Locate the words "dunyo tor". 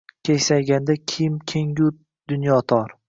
2.27-2.99